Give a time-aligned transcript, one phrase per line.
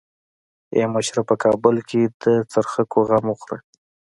[0.75, 3.57] ای مشره په کابل کې د څرخکو غم وخوره.